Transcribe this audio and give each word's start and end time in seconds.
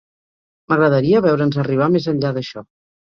M'agradaria 0.71 1.21
veure'ns 1.25 1.59
arribar 1.65 1.91
més 1.97 2.09
enllà 2.15 2.33
d'això. 2.39 2.65